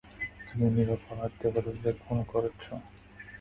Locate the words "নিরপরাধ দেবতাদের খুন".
0.75-2.17